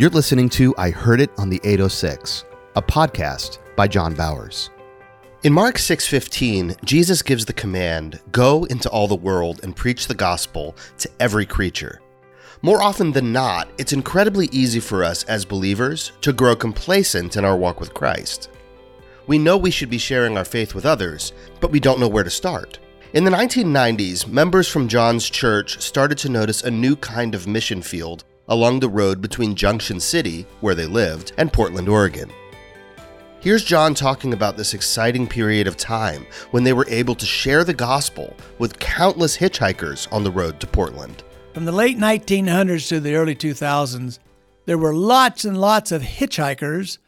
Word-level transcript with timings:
You're 0.00 0.08
listening 0.08 0.48
to 0.52 0.74
I 0.78 0.88
Heard 0.88 1.20
It 1.20 1.30
on 1.36 1.50
the 1.50 1.60
806, 1.62 2.46
a 2.74 2.80
podcast 2.80 3.58
by 3.76 3.86
John 3.86 4.14
Bowers. 4.14 4.70
In 5.42 5.52
Mark 5.52 5.76
6:15, 5.76 6.74
Jesus 6.86 7.20
gives 7.20 7.44
the 7.44 7.52
command, 7.52 8.18
"Go 8.32 8.64
into 8.64 8.88
all 8.88 9.08
the 9.08 9.14
world 9.14 9.60
and 9.62 9.76
preach 9.76 10.06
the 10.06 10.14
gospel 10.14 10.74
to 11.00 11.10
every 11.20 11.44
creature." 11.44 12.00
More 12.62 12.82
often 12.82 13.12
than 13.12 13.30
not, 13.30 13.68
it's 13.76 13.92
incredibly 13.92 14.48
easy 14.52 14.80
for 14.80 15.04
us 15.04 15.22
as 15.24 15.44
believers 15.44 16.12
to 16.22 16.32
grow 16.32 16.56
complacent 16.56 17.36
in 17.36 17.44
our 17.44 17.58
walk 17.58 17.78
with 17.78 17.92
Christ. 17.92 18.48
We 19.26 19.36
know 19.36 19.58
we 19.58 19.70
should 19.70 19.90
be 19.90 19.98
sharing 19.98 20.38
our 20.38 20.46
faith 20.46 20.74
with 20.74 20.86
others, 20.86 21.34
but 21.60 21.72
we 21.72 21.78
don't 21.78 22.00
know 22.00 22.08
where 22.08 22.24
to 22.24 22.30
start. 22.30 22.78
In 23.12 23.24
the 23.24 23.30
1990s, 23.30 24.26
members 24.26 24.66
from 24.66 24.88
John's 24.88 25.28
church 25.28 25.78
started 25.82 26.16
to 26.16 26.30
notice 26.30 26.62
a 26.62 26.70
new 26.70 26.96
kind 26.96 27.34
of 27.34 27.46
mission 27.46 27.82
field 27.82 28.24
along 28.50 28.80
the 28.80 28.88
road 28.88 29.22
between 29.22 29.54
Junction 29.54 29.98
City, 29.98 30.44
where 30.60 30.74
they 30.74 30.86
lived, 30.86 31.32
and 31.38 31.52
Portland, 31.52 31.88
Oregon. 31.88 32.30
Here's 33.40 33.64
John 33.64 33.94
talking 33.94 34.34
about 34.34 34.58
this 34.58 34.74
exciting 34.74 35.26
period 35.26 35.66
of 35.66 35.78
time 35.78 36.26
when 36.50 36.62
they 36.62 36.74
were 36.74 36.86
able 36.88 37.14
to 37.14 37.24
share 37.24 37.64
the 37.64 37.72
gospel 37.72 38.36
with 38.58 38.78
countless 38.78 39.38
hitchhikers 39.38 40.12
on 40.12 40.24
the 40.24 40.30
road 40.30 40.60
to 40.60 40.66
Portland. 40.66 41.22
From 41.54 41.64
the 41.64 41.72
late 41.72 41.96
1900s 41.96 42.86
to 42.88 43.00
the 43.00 43.14
early 43.14 43.34
2000s, 43.34 44.18
there 44.66 44.76
were 44.76 44.94
lots 44.94 45.46
and 45.46 45.58
lots 45.58 45.90
of 45.90 46.02
hitchhikers 46.02 46.98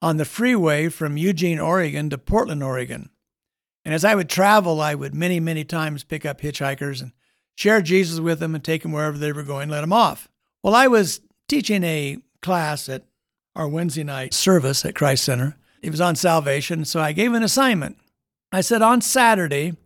on 0.00 0.16
the 0.16 0.24
freeway 0.24 0.88
from 0.88 1.18
Eugene, 1.18 1.60
Oregon 1.60 2.08
to 2.08 2.16
Portland, 2.16 2.62
Oregon. 2.62 3.10
And 3.84 3.94
as 3.94 4.04
I 4.04 4.14
would 4.14 4.30
travel, 4.30 4.80
I 4.80 4.94
would 4.94 5.14
many, 5.14 5.40
many 5.40 5.62
times 5.62 6.04
pick 6.04 6.24
up 6.24 6.40
hitchhikers 6.40 7.02
and 7.02 7.12
share 7.54 7.82
Jesus 7.82 8.18
with 8.18 8.40
them 8.40 8.54
and 8.54 8.64
take 8.64 8.82
them 8.82 8.92
wherever 8.92 9.18
they 9.18 9.32
were 9.32 9.42
going, 9.42 9.68
let 9.68 9.82
them 9.82 9.92
off. 9.92 10.28
Well, 10.62 10.74
I 10.76 10.86
was 10.86 11.20
teaching 11.48 11.82
a 11.82 12.18
class 12.40 12.88
at 12.88 13.02
our 13.56 13.66
Wednesday 13.66 14.04
night 14.04 14.32
service 14.32 14.84
at 14.84 14.94
Christ 14.94 15.24
Center. 15.24 15.56
It 15.82 15.90
was 15.90 16.00
on 16.00 16.14
salvation, 16.14 16.84
so 16.84 17.00
I 17.00 17.12
gave 17.12 17.32
an 17.32 17.42
assignment. 17.42 17.98
I 18.52 18.60
said, 18.60 18.80
on 18.80 19.00
Saturday, 19.00 19.76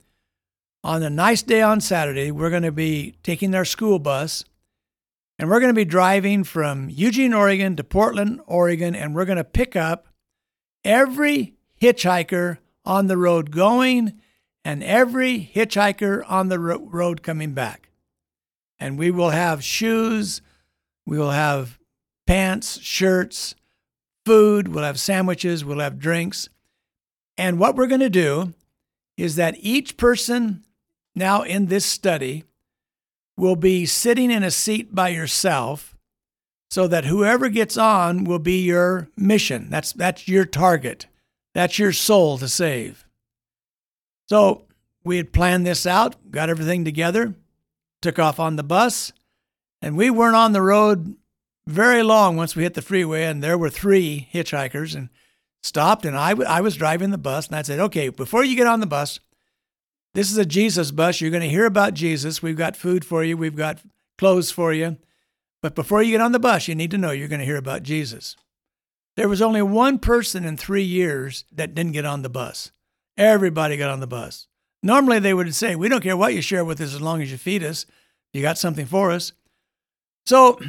on 0.84 1.02
a 1.02 1.08
nice 1.08 1.42
day 1.42 1.62
on 1.62 1.80
Saturday, 1.80 2.30
we're 2.30 2.50
going 2.50 2.62
to 2.62 2.72
be 2.72 3.14
taking 3.22 3.54
our 3.54 3.64
school 3.64 3.98
bus 3.98 4.44
and 5.38 5.48
we're 5.48 5.60
going 5.60 5.72
to 5.72 5.74
be 5.74 5.84
driving 5.84 6.44
from 6.44 6.88
Eugene, 6.90 7.34
Oregon 7.34 7.76
to 7.76 7.84
Portland, 7.84 8.40
Oregon, 8.46 8.94
and 8.94 9.14
we're 9.14 9.24
going 9.24 9.36
to 9.36 9.44
pick 9.44 9.76
up 9.76 10.08
every 10.84 11.54
hitchhiker 11.80 12.58
on 12.84 13.06
the 13.06 13.18
road 13.18 13.50
going 13.50 14.20
and 14.64 14.82
every 14.82 15.50
hitchhiker 15.54 16.22
on 16.26 16.48
the 16.48 16.58
ro- 16.58 16.80
road 16.80 17.22
coming 17.22 17.52
back. 17.52 17.90
And 18.78 18.98
we 18.98 19.10
will 19.10 19.30
have 19.30 19.64
shoes, 19.64 20.40
we 21.06 21.18
will 21.18 21.30
have 21.30 21.78
pants, 22.26 22.80
shirts, 22.80 23.54
food, 24.24 24.68
we'll 24.68 24.84
have 24.84 25.00
sandwiches, 25.00 25.64
we'll 25.64 25.78
have 25.78 25.98
drinks. 25.98 26.48
And 27.38 27.58
what 27.58 27.76
we're 27.76 27.86
going 27.86 28.00
to 28.00 28.10
do 28.10 28.54
is 29.16 29.36
that 29.36 29.56
each 29.60 29.96
person 29.96 30.64
now 31.14 31.42
in 31.42 31.66
this 31.66 31.86
study 31.86 32.44
will 33.36 33.56
be 33.56 33.86
sitting 33.86 34.30
in 34.30 34.42
a 34.42 34.50
seat 34.50 34.94
by 34.94 35.10
yourself 35.10 35.96
so 36.70 36.88
that 36.88 37.04
whoever 37.04 37.48
gets 37.48 37.76
on 37.76 38.24
will 38.24 38.38
be 38.38 38.62
your 38.62 39.08
mission. 39.16 39.68
That's, 39.70 39.92
that's 39.92 40.26
your 40.26 40.44
target. 40.44 41.06
That's 41.54 41.78
your 41.78 41.92
soul 41.92 42.38
to 42.38 42.48
save. 42.48 43.06
So 44.28 44.64
we 45.04 45.18
had 45.18 45.32
planned 45.32 45.66
this 45.66 45.86
out, 45.86 46.30
got 46.30 46.50
everything 46.50 46.84
together, 46.84 47.34
took 48.02 48.18
off 48.18 48.40
on 48.40 48.56
the 48.56 48.64
bus, 48.64 49.12
and 49.82 49.96
we 49.96 50.10
weren't 50.10 50.36
on 50.36 50.52
the 50.52 50.62
road 50.62 51.16
very 51.66 52.02
long 52.02 52.36
once 52.36 52.54
we 52.54 52.62
hit 52.62 52.74
the 52.74 52.82
freeway, 52.82 53.24
and 53.24 53.42
there 53.42 53.58
were 53.58 53.70
three 53.70 54.28
hitchhikers 54.32 54.94
and 54.94 55.08
stopped, 55.62 56.04
and 56.04 56.16
I, 56.16 56.30
w- 56.30 56.48
I 56.48 56.60
was 56.60 56.76
driving 56.76 57.10
the 57.10 57.18
bus, 57.18 57.48
and 57.48 57.56
I 57.56 57.62
said, 57.62 57.80
okay, 57.80 58.08
before 58.08 58.44
you 58.44 58.56
get 58.56 58.66
on 58.66 58.80
the 58.80 58.86
bus, 58.86 59.20
this 60.14 60.30
is 60.30 60.38
a 60.38 60.46
Jesus 60.46 60.92
bus. 60.92 61.20
You're 61.20 61.30
going 61.30 61.42
to 61.42 61.48
hear 61.48 61.66
about 61.66 61.94
Jesus. 61.94 62.42
We've 62.42 62.56
got 62.56 62.76
food 62.76 63.04
for 63.04 63.22
you. 63.22 63.36
We've 63.36 63.56
got 63.56 63.80
clothes 64.16 64.50
for 64.50 64.72
you. 64.72 64.96
But 65.60 65.74
before 65.74 66.02
you 66.02 66.12
get 66.12 66.20
on 66.20 66.32
the 66.32 66.38
bus, 66.38 66.68
you 66.68 66.74
need 66.74 66.90
to 66.92 66.98
know 66.98 67.10
you're 67.10 67.28
going 67.28 67.40
to 67.40 67.46
hear 67.46 67.56
about 67.56 67.82
Jesus. 67.82 68.36
There 69.16 69.28
was 69.28 69.42
only 69.42 69.62
one 69.62 69.98
person 69.98 70.44
in 70.44 70.56
three 70.56 70.84
years 70.84 71.44
that 71.52 71.74
didn't 71.74 71.92
get 71.92 72.04
on 72.04 72.22
the 72.22 72.28
bus. 72.28 72.70
Everybody 73.16 73.76
got 73.76 73.90
on 73.90 74.00
the 74.00 74.06
bus. 74.06 74.46
Normally, 74.82 75.18
they 75.18 75.34
would 75.34 75.54
say, 75.54 75.74
We 75.74 75.88
don't 75.88 76.02
care 76.02 76.16
what 76.16 76.34
you 76.34 76.42
share 76.42 76.64
with 76.64 76.80
us 76.80 76.94
as 76.94 77.00
long 77.00 77.20
as 77.20 77.32
you 77.32 77.38
feed 77.38 77.64
us. 77.64 77.86
You 78.32 78.42
got 78.42 78.58
something 78.58 78.86
for 78.86 79.10
us. 79.10 79.32
So, 80.26 80.60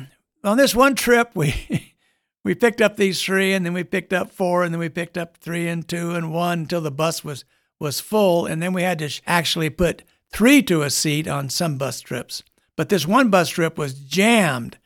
on 0.43 0.57
this 0.57 0.75
one 0.75 0.95
trip, 0.95 1.31
we. 1.33 1.93
we 2.47 2.55
picked 2.55 2.79
up 2.79 2.95
these 2.95 3.21
three, 3.21 3.51
and 3.51 3.65
then 3.65 3.73
we 3.73 3.83
picked 3.83 4.13
up 4.13 4.31
four, 4.31 4.63
and 4.63 4.73
then 4.73 4.79
we 4.79 4.87
picked 4.87 5.17
up 5.17 5.35
three 5.35 5.67
and 5.67 5.85
two 5.85 6.11
and 6.11 6.31
one 6.31 6.59
until 6.59 6.79
the 6.79 6.89
bus 6.89 7.21
was 7.21 7.43
was 7.77 7.99
full, 7.99 8.45
and 8.45 8.63
then 8.63 8.71
we 8.71 8.83
had 8.83 8.99
to 8.99 9.21
actually 9.27 9.69
put 9.69 10.03
three 10.31 10.63
to 10.63 10.81
a 10.81 10.89
seat 10.89 11.27
on 11.27 11.49
some 11.49 11.77
bus 11.77 11.99
trips. 12.01 12.43
But 12.75 12.89
this 12.89 13.05
one 13.05 13.29
bus 13.29 13.49
trip 13.49 13.77
was 13.77 13.93
jammed. 13.93 14.77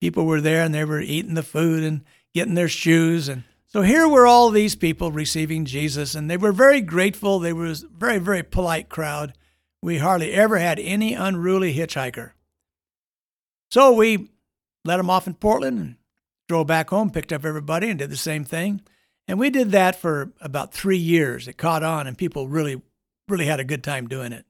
People 0.00 0.26
were 0.26 0.40
there 0.40 0.62
and 0.62 0.74
they 0.74 0.84
were 0.84 1.00
eating 1.00 1.34
the 1.34 1.42
food 1.42 1.82
and 1.82 2.04
getting 2.34 2.54
their 2.54 2.68
shoes. 2.68 3.28
And 3.28 3.44
so 3.66 3.82
here 3.82 4.08
were 4.08 4.26
all 4.26 4.50
these 4.50 4.76
people 4.76 5.10
receiving 5.12 5.64
Jesus, 5.64 6.14
and 6.14 6.30
they 6.30 6.36
were 6.36 6.52
very 6.52 6.80
grateful. 6.80 7.38
They 7.38 7.52
were 7.52 7.66
a 7.66 7.74
very, 7.74 8.18
very 8.18 8.42
polite 8.42 8.88
crowd. 8.88 9.34
We 9.80 9.98
hardly 9.98 10.32
ever 10.32 10.58
had 10.58 10.78
any 10.78 11.14
unruly 11.14 11.74
hitchhiker. 11.74 12.32
So 13.74 13.90
we 13.90 14.28
let 14.84 14.98
them 14.98 15.10
off 15.10 15.26
in 15.26 15.34
Portland 15.34 15.80
and 15.80 15.96
drove 16.48 16.68
back 16.68 16.90
home, 16.90 17.10
picked 17.10 17.32
up 17.32 17.44
everybody, 17.44 17.90
and 17.90 17.98
did 17.98 18.08
the 18.08 18.16
same 18.16 18.44
thing. 18.44 18.82
And 19.26 19.36
we 19.36 19.50
did 19.50 19.72
that 19.72 19.96
for 19.96 20.32
about 20.40 20.72
three 20.72 20.96
years. 20.96 21.48
It 21.48 21.56
caught 21.56 21.82
on, 21.82 22.06
and 22.06 22.16
people 22.16 22.46
really, 22.46 22.80
really 23.28 23.46
had 23.46 23.58
a 23.58 23.64
good 23.64 23.82
time 23.82 24.06
doing 24.06 24.32
it. 24.32 24.44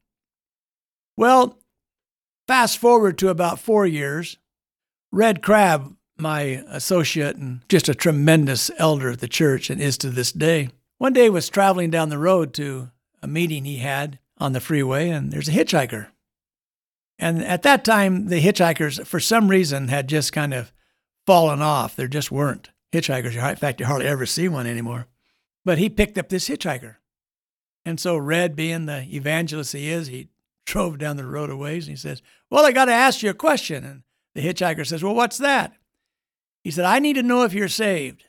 Well, 1.16 1.58
fast 2.46 2.76
forward 2.76 3.16
to 3.16 3.30
about 3.30 3.58
four 3.58 3.86
years, 3.86 4.36
Red 5.10 5.42
Crab, 5.42 5.96
my 6.18 6.62
associate 6.68 7.36
and 7.36 7.62
just 7.70 7.88
a 7.88 7.94
tremendous 7.94 8.70
elder 8.76 9.12
at 9.12 9.20
the 9.20 9.26
church 9.26 9.70
and 9.70 9.80
is 9.80 9.96
to 9.98 10.10
this 10.10 10.32
day. 10.32 10.68
One 10.98 11.14
day 11.14 11.30
was 11.30 11.48
traveling 11.48 11.88
down 11.88 12.10
the 12.10 12.18
road 12.18 12.52
to 12.54 12.90
a 13.22 13.26
meeting 13.26 13.64
he 13.64 13.78
had 13.78 14.18
on 14.36 14.52
the 14.52 14.60
freeway 14.60 15.08
and 15.08 15.32
there's 15.32 15.48
a 15.48 15.52
hitchhiker. 15.52 16.08
And 17.18 17.42
at 17.44 17.62
that 17.62 17.84
time 17.84 18.28
the 18.28 18.42
hitchhikers 18.42 19.06
for 19.06 19.20
some 19.20 19.48
reason 19.48 19.88
had 19.88 20.08
just 20.08 20.32
kind 20.32 20.52
of 20.52 20.72
fallen 21.26 21.62
off. 21.62 21.96
There 21.96 22.08
just 22.08 22.32
weren't 22.32 22.70
hitchhikers. 22.92 23.34
In 23.34 23.56
fact, 23.56 23.80
you 23.80 23.86
hardly 23.86 24.06
ever 24.06 24.26
see 24.26 24.48
one 24.48 24.66
anymore. 24.66 25.06
But 25.64 25.78
he 25.78 25.88
picked 25.88 26.18
up 26.18 26.28
this 26.28 26.48
hitchhiker. 26.48 26.96
And 27.84 28.00
so 28.00 28.16
Red 28.16 28.56
being 28.56 28.86
the 28.86 29.06
evangelist 29.14 29.72
he 29.72 29.88
is, 29.88 30.08
he 30.08 30.28
drove 30.66 30.98
down 30.98 31.16
the 31.16 31.26
road 31.26 31.50
a 31.50 31.56
ways 31.56 31.86
and 31.86 31.92
he 31.92 32.00
says, 32.00 32.22
Well, 32.50 32.64
I 32.64 32.72
got 32.72 32.86
to 32.86 32.92
ask 32.92 33.22
you 33.22 33.30
a 33.30 33.34
question. 33.34 33.84
And 33.84 34.02
the 34.34 34.42
hitchhiker 34.42 34.86
says, 34.86 35.02
Well, 35.02 35.14
what's 35.14 35.38
that? 35.38 35.74
He 36.62 36.70
said, 36.70 36.86
I 36.86 36.98
need 36.98 37.14
to 37.14 37.22
know 37.22 37.42
if 37.42 37.52
you're 37.52 37.68
saved. 37.68 38.24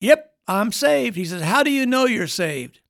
Yep, 0.00 0.32
I'm 0.46 0.72
saved. 0.72 1.16
He 1.16 1.24
says, 1.24 1.42
How 1.42 1.62
do 1.62 1.70
you 1.70 1.86
know 1.86 2.06
you're 2.06 2.26
saved? 2.26 2.80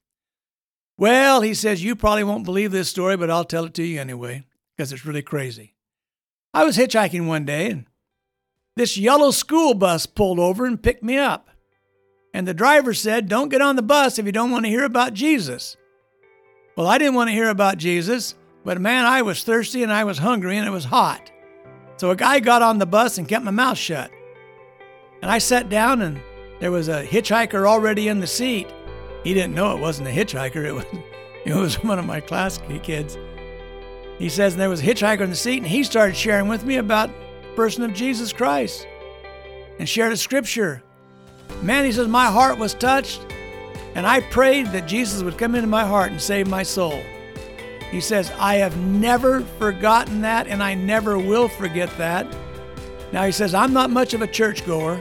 Well, 0.98 1.40
he 1.40 1.54
says, 1.54 1.82
You 1.82 1.96
probably 1.96 2.24
won't 2.24 2.44
believe 2.44 2.72
this 2.72 2.90
story, 2.90 3.16
but 3.16 3.30
I'll 3.30 3.44
tell 3.44 3.64
it 3.64 3.74
to 3.74 3.82
you 3.82 4.00
anyway, 4.00 4.44
because 4.80 4.94
it's 4.94 5.04
really 5.04 5.20
crazy. 5.20 5.74
I 6.54 6.64
was 6.64 6.78
hitchhiking 6.78 7.26
one 7.26 7.44
day, 7.44 7.68
and 7.68 7.84
this 8.76 8.96
yellow 8.96 9.30
school 9.30 9.74
bus 9.74 10.06
pulled 10.06 10.38
over 10.38 10.64
and 10.64 10.82
picked 10.82 11.02
me 11.02 11.18
up. 11.18 11.50
And 12.32 12.48
the 12.48 12.54
driver 12.54 12.94
said, 12.94 13.28
Don't 13.28 13.50
get 13.50 13.60
on 13.60 13.76
the 13.76 13.82
bus 13.82 14.18
if 14.18 14.24
you 14.24 14.32
don't 14.32 14.50
want 14.50 14.64
to 14.64 14.70
hear 14.70 14.84
about 14.84 15.12
Jesus. 15.12 15.76
Well, 16.78 16.86
I 16.86 16.96
didn't 16.96 17.14
want 17.14 17.28
to 17.28 17.34
hear 17.34 17.50
about 17.50 17.76
Jesus, 17.76 18.36
but 18.64 18.80
man, 18.80 19.04
I 19.04 19.20
was 19.20 19.44
thirsty 19.44 19.82
and 19.82 19.92
I 19.92 20.04
was 20.04 20.16
hungry 20.16 20.56
and 20.56 20.66
it 20.66 20.70
was 20.70 20.86
hot. 20.86 21.30
So 21.98 22.10
a 22.10 22.16
guy 22.16 22.40
got 22.40 22.62
on 22.62 22.78
the 22.78 22.86
bus 22.86 23.18
and 23.18 23.28
kept 23.28 23.44
my 23.44 23.50
mouth 23.50 23.76
shut. 23.76 24.10
And 25.20 25.30
I 25.30 25.36
sat 25.36 25.68
down, 25.68 26.00
and 26.00 26.22
there 26.58 26.72
was 26.72 26.88
a 26.88 27.04
hitchhiker 27.04 27.68
already 27.68 28.08
in 28.08 28.20
the 28.20 28.26
seat. 28.26 28.66
He 29.24 29.34
didn't 29.34 29.54
know 29.54 29.76
it 29.76 29.80
wasn't 29.82 30.08
a 30.08 30.10
hitchhiker, 30.10 30.64
it 30.64 30.72
was, 30.72 30.86
it 31.44 31.54
was 31.54 31.84
one 31.84 31.98
of 31.98 32.06
my 32.06 32.20
class 32.20 32.58
kids. 32.82 33.18
He 34.20 34.28
says, 34.28 34.52
and 34.52 34.60
there 34.60 34.68
was 34.68 34.82
a 34.82 34.84
hitchhiker 34.84 35.22
in 35.22 35.30
the 35.30 35.34
seat, 35.34 35.56
and 35.56 35.66
he 35.66 35.82
started 35.82 36.14
sharing 36.14 36.46
with 36.46 36.62
me 36.62 36.76
about 36.76 37.08
the 37.08 37.56
person 37.56 37.82
of 37.82 37.94
Jesus 37.94 38.34
Christ 38.34 38.86
and 39.78 39.88
shared 39.88 40.12
a 40.12 40.16
scripture. 40.18 40.82
Man, 41.62 41.86
he 41.86 41.90
says, 41.90 42.06
my 42.06 42.26
heart 42.26 42.58
was 42.58 42.74
touched, 42.74 43.24
and 43.94 44.06
I 44.06 44.20
prayed 44.20 44.66
that 44.68 44.86
Jesus 44.86 45.22
would 45.22 45.38
come 45.38 45.54
into 45.54 45.68
my 45.68 45.86
heart 45.86 46.12
and 46.12 46.20
save 46.20 46.48
my 46.48 46.62
soul. 46.62 47.02
He 47.90 48.02
says, 48.02 48.30
I 48.38 48.56
have 48.56 48.76
never 48.76 49.40
forgotten 49.58 50.20
that, 50.20 50.46
and 50.48 50.62
I 50.62 50.74
never 50.74 51.18
will 51.18 51.48
forget 51.48 51.88
that. 51.96 52.26
Now, 53.12 53.24
he 53.24 53.32
says, 53.32 53.54
I'm 53.54 53.72
not 53.72 53.88
much 53.88 54.12
of 54.12 54.20
a 54.20 54.26
churchgoer, 54.26 55.00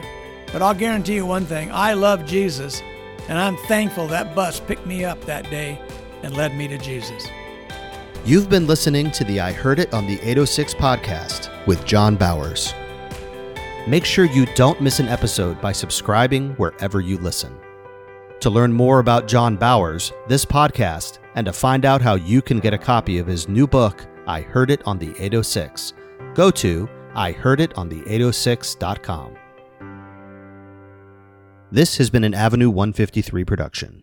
but 0.50 0.62
I'll 0.62 0.72
guarantee 0.72 1.16
you 1.16 1.26
one 1.26 1.44
thing 1.44 1.70
I 1.70 1.92
love 1.92 2.24
Jesus, 2.24 2.82
and 3.28 3.38
I'm 3.38 3.58
thankful 3.68 4.06
that 4.06 4.34
bus 4.34 4.60
picked 4.60 4.86
me 4.86 5.04
up 5.04 5.22
that 5.26 5.50
day 5.50 5.78
and 6.22 6.34
led 6.34 6.56
me 6.56 6.68
to 6.68 6.78
Jesus. 6.78 7.28
You've 8.26 8.50
been 8.50 8.66
listening 8.66 9.10
to 9.12 9.24
the 9.24 9.40
I 9.40 9.50
Heard 9.50 9.78
It 9.78 9.94
on 9.94 10.06
the 10.06 10.20
806 10.20 10.74
podcast 10.74 11.48
with 11.66 11.86
John 11.86 12.16
Bowers. 12.16 12.74
Make 13.88 14.04
sure 14.04 14.26
you 14.26 14.44
don't 14.54 14.82
miss 14.82 15.00
an 15.00 15.08
episode 15.08 15.58
by 15.62 15.72
subscribing 15.72 16.50
wherever 16.56 17.00
you 17.00 17.16
listen. 17.16 17.56
To 18.40 18.50
learn 18.50 18.74
more 18.74 18.98
about 18.98 19.26
John 19.26 19.56
Bowers, 19.56 20.12
this 20.28 20.44
podcast, 20.44 21.18
and 21.34 21.46
to 21.46 21.52
find 21.52 21.86
out 21.86 22.02
how 22.02 22.16
you 22.16 22.42
can 22.42 22.60
get 22.60 22.74
a 22.74 22.78
copy 22.78 23.16
of 23.18 23.26
his 23.26 23.48
new 23.48 23.66
book, 23.66 24.06
I 24.26 24.42
Heard 24.42 24.70
It 24.70 24.86
on 24.86 24.98
the 24.98 25.14
806, 25.18 25.94
go 26.34 26.50
to 26.50 26.86
ihearditonthe806.com. 27.14 29.36
This 31.72 31.96
has 31.96 32.10
been 32.10 32.24
an 32.24 32.34
Avenue 32.34 32.68
153 32.68 33.44
production. 33.44 34.02